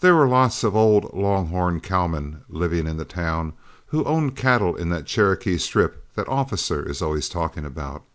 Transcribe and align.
There 0.01 0.15
were 0.15 0.27
lots 0.27 0.63
of 0.63 0.75
old 0.75 1.13
long 1.13 1.49
horn 1.49 1.79
cowmen 1.79 2.41
living 2.49 2.87
in 2.87 2.97
the 2.97 3.05
town, 3.05 3.53
who 3.85 4.03
owned 4.05 4.35
cattle 4.35 4.75
in 4.75 4.89
that 4.89 5.05
Cherokee 5.05 5.59
Strip 5.59 6.03
that 6.15 6.27
Officer 6.27 6.89
is 6.89 7.03
always 7.03 7.29
talking 7.29 7.65
about. 7.65 8.01